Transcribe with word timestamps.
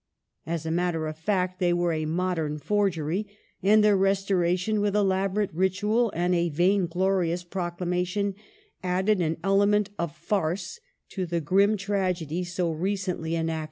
As 0.47 0.65
a 0.65 0.71
matter 0.71 1.05
of 1.05 1.15
fact 1.15 1.59
they 1.59 1.71
were 1.73 1.93
a" 1.93 2.05
modem 2.21 2.57
forgery," 2.57 3.23
^ 3.23 3.27
and 3.61 3.83
their 3.83 3.95
restoration 3.95 4.81
with 4.81 4.95
elaborate 4.95 5.53
ritual 5.53 6.11
and 6.15 6.33
a 6.33 6.49
vain 6.49 6.87
glorious 6.87 7.43
proclamation 7.43 8.33
added 8.81 9.21
an 9.21 9.37
element 9.43 9.91
of 9.99 10.15
farce 10.15 10.79
to 11.09 11.27
the 11.27 11.39
grim 11.39 11.77
tragedy 11.77 12.43
so 12.43 12.71
recently 12.71 13.35
enacted. 13.35 13.59